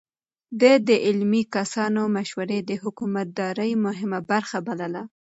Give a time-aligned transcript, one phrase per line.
[0.59, 5.03] ده د علمي کسانو مشورې د حکومتدارۍ مهمه برخه بلله.